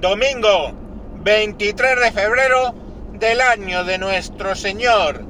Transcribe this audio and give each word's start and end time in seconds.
Domingo 0.00 0.70
23 1.24 2.00
de 2.00 2.12
febrero 2.12 2.72
del 3.14 3.40
año 3.40 3.82
de 3.82 3.98
nuestro 3.98 4.54
Señor 4.54 5.24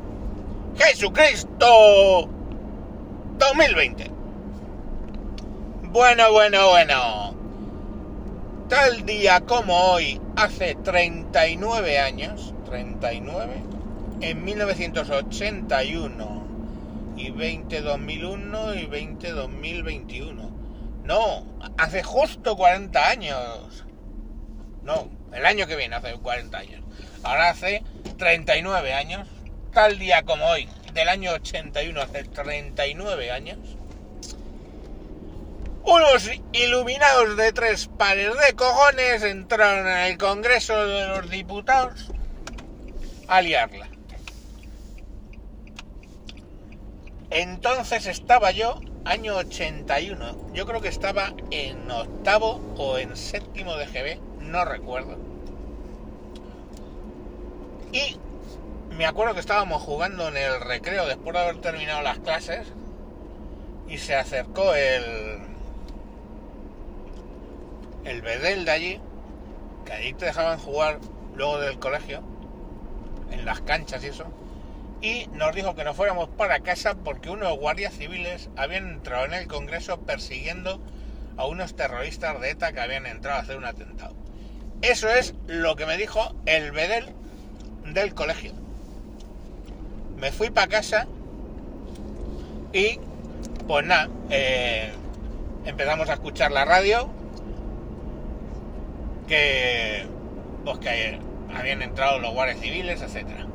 Jesucristo 0.77 2.29
2020. 3.39 4.11
Bueno, 5.85 6.33
bueno, 6.33 6.69
bueno. 6.69 7.35
Tal 8.69 9.07
día 9.07 9.41
como 9.41 9.75
hoy, 9.75 10.21
hace 10.37 10.75
39 10.75 11.99
años, 11.99 12.53
39, 12.67 13.63
en 14.21 14.45
1981 14.45 16.43
y 17.17 17.31
20 17.31 17.81
2001 17.81 18.75
y 18.75 18.85
20 18.85 19.31
2021. 19.31 20.51
No, 21.05 21.47
hace 21.79 22.03
justo 22.03 22.55
40 22.55 23.09
años. 23.09 23.88
No, 24.89 25.07
el 25.35 25.45
año 25.45 25.67
que 25.67 25.77
viene 25.77 25.97
hace 25.97 26.15
40 26.15 26.57
años. 26.57 26.83
Ahora 27.23 27.51
hace 27.51 27.83
39 28.17 28.95
años, 28.95 29.29
tal 29.71 29.99
día 29.99 30.23
como 30.23 30.47
hoy, 30.47 30.67
del 30.95 31.11
año 31.11 31.33
81, 31.33 32.01
hace 32.01 32.25
39 32.25 33.31
años. 33.31 33.59
Unos 35.85 36.31
iluminados 36.55 37.37
de 37.37 37.53
tres 37.53 37.91
pares 37.99 38.33
de 38.39 38.55
cojones 38.55 39.23
entraron 39.25 39.87
en 39.87 39.99
el 40.11 40.17
Congreso 40.17 40.87
de 40.87 41.07
los 41.09 41.29
Diputados 41.29 42.11
a 43.27 43.43
liarla. 43.43 43.89
Entonces 47.29 48.07
estaba 48.07 48.53
yo, 48.53 48.81
año 49.05 49.37
81, 49.37 50.53
yo 50.55 50.65
creo 50.65 50.81
que 50.81 50.89
estaba 50.89 51.35
en 51.51 51.91
octavo 51.91 52.75
o 52.79 52.97
en 52.97 53.15
séptimo 53.19 53.77
de 53.77 53.87
GB, 53.87 54.28
no 54.41 54.65
recuerdo. 54.65 55.17
Y 57.93 58.19
me 58.95 59.07
acuerdo 59.07 59.35
que 59.35 59.41
estábamos 59.41 59.83
jugando 59.83 60.29
en 60.29 60.37
el 60.37 60.61
recreo 60.61 61.07
después 61.07 61.35
de 61.35 61.41
haber 61.41 61.61
terminado 61.61 62.03
las 62.03 62.19
clases 62.19 62.67
y 63.89 63.99
se 63.99 64.15
acercó 64.15 64.75
el 64.75 65.49
el 68.05 68.23
bedel 68.23 68.65
de 68.65 68.71
allí, 68.71 69.01
que 69.85 69.93
allí 69.93 70.15
te 70.15 70.27
dejaban 70.27 70.59
jugar 70.59 70.99
luego 71.35 71.59
del 71.59 71.79
colegio, 71.79 72.23
en 73.31 73.45
las 73.45 73.61
canchas 73.61 74.03
y 74.03 74.09
eso, 74.09 74.25
y 75.01 75.27
nos 75.33 75.55
dijo 75.55 75.75
que 75.75 75.85
nos 75.85 75.97
fuéramos 75.97 76.29
para 76.31 76.61
casa 76.61 76.95
porque 76.95 77.31
unos 77.31 77.57
guardias 77.59 77.95
civiles 77.95 78.49
habían 78.57 78.89
entrado 78.89 79.27
en 79.27 79.35
el 79.35 79.47
Congreso 79.47 80.01
persiguiendo 80.01 80.81
a 81.37 81.47
unos 81.47 81.77
terroristas 81.77 82.41
de 82.41 82.51
ETA 82.51 82.73
que 82.73 82.81
habían 82.81 83.07
entrado 83.07 83.39
a 83.39 83.43
hacer 83.43 83.57
un 83.57 83.67
atentado. 83.67 84.17
Eso 84.83 85.09
es 85.09 85.35
lo 85.47 85.75
que 85.75 85.87
me 85.87 85.97
dijo 85.97 86.35
el 86.47 86.71
bedel 86.71 87.07
del 87.85 88.15
colegio. 88.15 88.53
Me 90.17 90.31
fui 90.31 90.51
para 90.51 90.69
casa 90.69 91.07
y 92.73 93.01
pues 93.67 93.85
nada, 93.87 94.09
eh, 94.31 94.93
empezamos 95.65 96.09
a 96.09 96.15
escuchar 96.15 96.53
la 96.53 96.65
radio 96.65 97.11
que 99.27 100.07
pues 100.65 100.79
que 100.79 101.19
habían 101.55 101.83
entrado 101.83 102.19
los 102.19 102.33
guardias 102.33 102.61
civiles, 102.61 103.03
etcétera. 103.03 103.47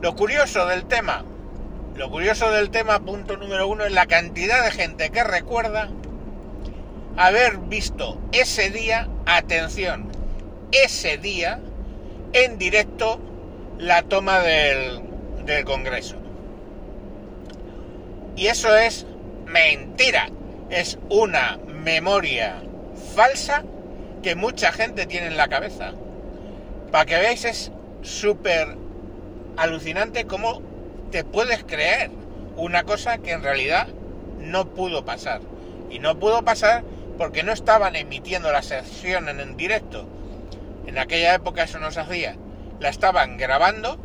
Lo 0.00 0.14
curioso 0.14 0.66
del 0.66 0.84
tema, 0.84 1.24
lo 1.96 2.10
curioso 2.10 2.50
del 2.50 2.70
tema, 2.70 3.00
punto 3.00 3.36
número 3.36 3.66
uno, 3.66 3.84
es 3.84 3.92
la 3.92 4.06
cantidad 4.06 4.62
de 4.62 4.70
gente 4.70 5.10
que 5.10 5.24
recuerda 5.24 5.88
haber 7.16 7.58
visto 7.58 8.20
ese 8.32 8.70
día, 8.70 9.08
atención, 9.26 10.08
ese 10.72 11.18
día, 11.18 11.60
en 12.32 12.58
directo, 12.58 13.20
la 13.78 14.02
toma 14.02 14.40
del, 14.40 15.00
del 15.44 15.64
Congreso. 15.64 16.16
Y 18.36 18.46
eso 18.46 18.76
es 18.76 19.06
mentira, 19.46 20.30
es 20.70 20.98
una 21.08 21.58
memoria 21.66 22.62
falsa 23.14 23.64
que 24.22 24.34
mucha 24.34 24.72
gente 24.72 25.06
tiene 25.06 25.26
en 25.28 25.36
la 25.36 25.48
cabeza. 25.48 25.92
Para 26.92 27.06
que 27.06 27.16
veáis 27.16 27.44
es 27.44 27.72
súper 28.02 28.76
alucinante 29.56 30.26
cómo 30.26 30.62
te 31.10 31.24
puedes 31.24 31.64
creer 31.64 32.10
una 32.56 32.84
cosa 32.84 33.18
que 33.18 33.32
en 33.32 33.42
realidad 33.42 33.88
no 34.38 34.68
pudo 34.74 35.04
pasar. 35.04 35.40
Y 35.90 35.98
no 35.98 36.18
pudo 36.18 36.44
pasar 36.44 36.84
porque 37.16 37.42
no 37.42 37.52
estaban 37.52 37.96
emitiendo 37.96 38.52
la 38.52 38.62
sesión 38.62 39.28
en 39.28 39.56
directo. 39.56 40.06
En 40.88 40.96
aquella 40.96 41.34
época 41.34 41.64
eso 41.64 41.78
no 41.78 41.90
se 41.90 42.00
hacía. 42.00 42.36
La 42.80 42.88
estaban 42.88 43.36
grabando 43.36 43.98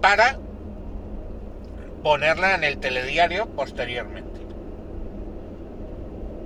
para 0.00 0.38
ponerla 2.02 2.54
en 2.54 2.64
el 2.64 2.78
telediario 2.78 3.46
posteriormente. 3.50 4.40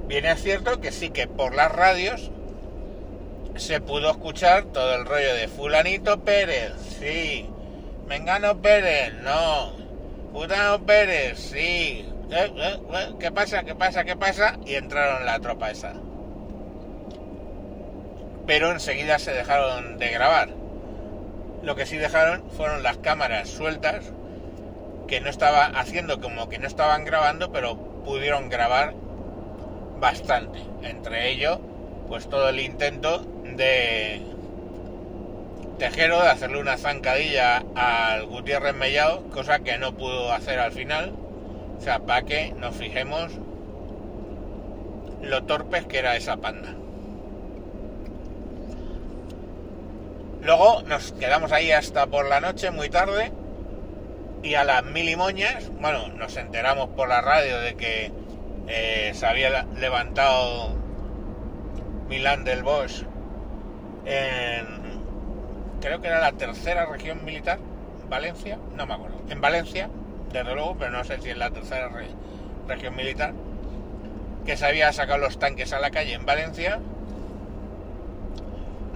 Bien 0.09 0.25
es 0.25 0.43
cierto 0.43 0.81
que 0.81 0.91
sí 0.91 1.11
que 1.11 1.28
por 1.28 1.55
las 1.55 1.71
radios 1.71 2.33
se 3.55 3.81
pudo 3.81 4.11
escuchar 4.11 4.65
todo 4.65 4.97
el 4.97 5.05
rollo 5.06 5.33
de 5.34 5.47
fulanito 5.47 6.25
Pérez, 6.25 6.72
sí, 6.99 7.49
Mengano 8.09 8.60
Pérez, 8.60 9.15
no, 9.22 9.75
Putano 10.33 10.84
Pérez, 10.84 11.39
sí, 11.39 12.05
¿Eh, 12.31 12.53
eh, 12.56 12.81
eh? 12.95 13.15
¿qué 13.21 13.31
pasa? 13.31 13.62
¿qué 13.62 13.77
pasa? 13.77 14.03
¿qué 14.05 14.16
pasa? 14.16 14.59
Y 14.66 14.75
entraron 14.75 15.25
la 15.25 15.39
tropa 15.39 15.71
esa. 15.71 15.95
Pero 18.48 18.72
enseguida 18.72 19.19
se 19.19 19.31
dejaron 19.31 19.98
de 19.98 20.09
grabar. 20.09 20.48
Lo 21.62 21.76
que 21.76 21.84
sí 21.84 21.98
dejaron 21.98 22.50
fueron 22.56 22.82
las 22.82 22.97
cámaras 22.97 23.50
sueltas, 23.50 24.10
que 25.06 25.20
no 25.20 25.28
estaba 25.28 25.66
haciendo 25.66 26.19
como 26.19 26.48
que 26.48 26.59
no 26.59 26.66
estaban 26.66 27.04
grabando, 27.04 27.53
pero 27.53 27.76
pudieron 28.06 28.48
grabar 28.48 28.94
bastante. 30.00 30.60
Entre 30.82 31.28
ellos, 31.31 31.59
pues 32.09 32.31
todo 32.31 32.48
el 32.48 32.60
intento 32.60 33.19
de 33.44 34.22
Tejero 35.78 36.22
de 36.22 36.28
hacerle 36.28 36.59
una 36.59 36.78
zancadilla 36.78 37.62
al 37.75 38.25
Gutiérrez 38.25 38.75
Mellado, 38.75 39.25
cosa 39.28 39.59
que 39.59 39.76
no 39.76 39.92
pudo 39.92 40.32
hacer 40.32 40.59
al 40.59 40.72
final. 40.72 41.12
O 41.76 41.82
sea, 41.82 41.98
para 41.98 42.22
que 42.22 42.54
nos 42.54 42.75
fijemos 42.75 43.30
lo 45.20 45.44
torpes 45.44 45.84
que 45.84 45.98
era 45.98 46.16
esa 46.16 46.38
panda. 46.38 46.75
Luego 50.43 50.82
nos 50.82 51.12
quedamos 51.12 51.53
ahí 51.53 51.72
hasta 51.72 52.06
por 52.06 52.28
la 52.28 52.41
noche, 52.41 52.71
muy 52.71 52.88
tarde, 52.88 53.32
y 54.43 54.54
a 54.54 54.65
las 54.65 54.84
mil 54.84 55.09
y 55.09 55.16
moñas, 55.16 55.71
bueno, 55.81 56.09
nos 56.09 56.37
enteramos 56.37 56.91
por 56.91 57.09
la 57.09 57.21
radio 57.21 57.59
de 57.59 57.75
que 57.75 58.12
eh, 58.69 59.12
se 59.15 59.27
había 59.27 59.65
levantado 59.77 60.77
Milán 62.09 62.44
del 62.44 62.62
Bosch 62.62 63.03
en, 64.06 64.66
creo 65.81 66.00
que 66.00 66.09
era 66.09 66.21
la 66.21 66.32
tercera 66.32 66.87
región 66.87 67.25
militar, 67.25 67.59
Valencia, 68.09 68.59
no 68.75 68.87
me 68.87 68.94
acuerdo, 68.94 69.21
en 69.28 69.41
Valencia, 69.41 69.91
desde 70.32 70.54
luego, 70.54 70.77
pero 70.78 70.91
no 70.91 71.04
sé 71.04 71.21
si 71.21 71.31
es 71.31 71.37
la 71.37 71.50
tercera 71.50 71.91
región 72.66 72.97
militar, 72.97 73.34
que 74.47 74.56
se 74.56 74.66
había 74.66 74.93
sacado 74.93 75.19
los 75.19 75.38
tanques 75.38 75.72
a 75.72 75.81
la 75.81 75.91
calle 75.91 76.15
en 76.15 76.25
Valencia. 76.25 76.81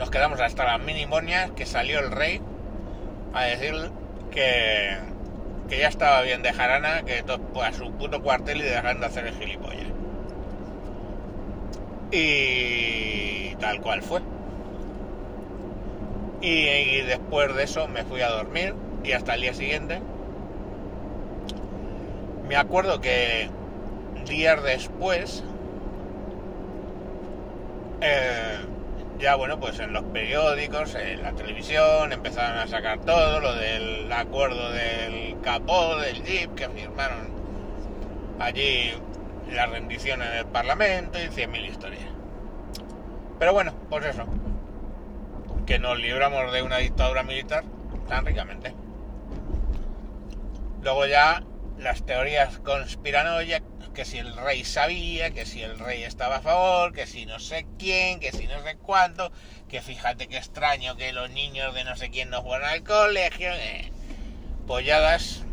Nos 0.03 0.11
quedamos 0.11 0.41
hasta 0.41 0.65
las 0.65 0.81
minimonias 0.81 1.53
que 1.53 1.65
salió 1.65 2.01
el 2.01 2.11
rey 2.11 2.41
a 3.35 3.45
decir 3.45 3.73
que, 4.33 4.99
que 5.69 5.79
ya 5.79 5.87
estaba 5.87 6.23
bien 6.23 6.43
de 6.43 6.53
jarana, 6.53 7.05
que 7.05 7.23
todo, 7.23 7.63
a 7.63 7.73
su 7.73 7.93
puto 7.93 8.21
cuartel 8.21 8.63
y 8.63 8.65
dejaran 8.65 8.99
de 8.99 9.07
hacer 9.07 9.29
el 9.29 9.35
gilipollas. 9.35 9.87
Y 12.11 13.55
tal 13.61 13.81
cual 13.81 14.03
fue. 14.03 14.23
Y, 16.41 17.03
después 17.03 17.55
de 17.55 17.63
eso 17.63 17.87
me 17.87 18.03
fui 18.03 18.23
a 18.23 18.29
dormir 18.29 18.75
y 19.05 19.13
hasta 19.13 19.37
el 19.37 19.43
día 19.43 19.55
siguiente. 19.55 20.03
Me 22.49 22.57
acuerdo 22.57 23.01
que 23.01 23.49
días 24.27 24.61
después, 24.65 25.45
eh, 28.01 28.59
ya 29.23 29.37
bueno, 29.37 29.61
pues 29.61 29.79
en 29.79 29.93
los 29.93 30.03
periódicos, 30.07 30.97
en 30.97 31.23
la 31.23 31.33
televisión, 31.33 32.13
empezaron 32.13 32.59
a 32.59 32.67
sacar 32.67 32.99
todo 33.03 33.39
lo 33.39 33.55
del 33.55 34.13
acuerdo 34.13 34.73
del 34.73 35.41
capó, 35.43 35.97
del 35.97 36.25
jeep 36.25 36.53
que 36.57 36.69
firmaron 36.69 37.31
allí 38.41 38.93
la 39.49 39.67
rendición 39.67 40.23
en 40.23 40.33
el 40.33 40.47
Parlamento 40.47 41.19
y 41.21 41.29
100.000 41.29 41.71
historias. 41.71 42.03
Pero 43.39 43.53
bueno, 43.53 43.73
pues 43.89 44.05
eso, 44.07 44.25
que 45.67 45.79
nos 45.79 45.99
libramos 46.01 46.53
de 46.53 46.63
una 46.63 46.79
dictadura 46.79 47.23
militar 47.23 47.63
tan 48.09 48.27
ricamente. 48.27 48.75
Luego 50.83 51.07
ya 51.07 51.45
las 51.79 52.05
teorías 52.05 52.59
conspiranoicas, 52.59 53.63
que 53.93 54.05
si 54.05 54.19
el 54.19 54.37
rey 54.37 54.65
sabía, 54.65 55.31
que 55.31 55.47
si 55.47 55.63
el 55.63 55.79
rey 55.79 56.03
estaba 56.03 56.37
a 56.37 56.41
favor, 56.41 56.93
que 56.93 57.07
si 57.07 57.27
no 57.27 57.39
sé 57.39 57.67
quién, 57.79 58.21
que 58.21 58.33
si 58.33 58.47
no 58.47 58.63
sé 58.63 58.77
cuánto, 58.77 59.33
que 59.69 59.81
fíjate 59.81 60.29
qué 60.29 60.37
extraño 60.37 60.97
que 60.97 61.13
los 61.13 61.31
niños 61.31 61.75
de 61.75 61.85
no 61.85 61.97
sé 61.97 62.11
quién 62.11 62.31
no 62.31 62.43
juegan 62.43 62.69
al 62.69 62.83
colegio. 62.83 63.51
Eh. 63.53 63.91
Polladas 64.67 65.45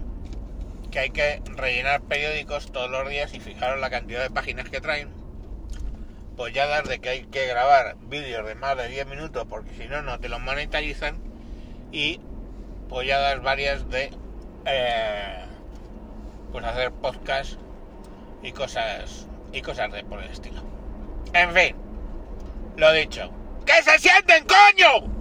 que 0.91 1.00
hay 1.00 1.09
que 1.12 1.41
rellenar 1.45 2.01
periódicos 2.01 2.71
todos 2.71 2.89
los 2.89 3.07
días 3.09 3.33
y 3.33 3.39
fijaros 3.39 3.80
la 3.80 3.89
cantidad 3.89 4.21
de 4.21 4.30
páginas 4.30 4.69
que 4.69 4.81
traen. 4.81 5.09
Polladas 6.36 6.88
de 6.88 7.00
que 7.00 7.09
hay 7.09 7.24
que 7.25 7.45
grabar 7.47 7.97
vídeos 8.07 8.47
de 8.47 8.56
más 8.56 8.77
de 8.77 8.88
10 8.88 9.07
minutos 9.07 9.45
porque 9.50 9.75
si 9.75 9.88
no, 9.88 10.01
no 10.01 10.19
te 10.19 10.30
los 10.30 10.39
monetarizan. 10.39 11.19
Y 11.91 12.19
polladas 12.88 13.41
varias 13.41 13.89
de 13.89 14.12
eh, 14.65 15.45
pues 16.51 16.65
hacer 16.65 16.91
podcast 16.91 17.59
y 18.44 18.51
cosas 18.51 19.27
y 19.51 19.62
cosas 19.62 19.91
de 19.91 20.03
por 20.03 20.21
el 20.21 20.30
estilo. 20.30 20.62
En 21.33 21.51
fin, 21.53 21.75
lo 22.77 22.91
dicho. 22.94 23.30
¡Que 23.65 23.83
se 23.83 24.00
sienten, 24.00 24.45
coño! 24.45 25.19